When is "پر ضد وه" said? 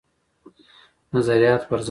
1.69-1.79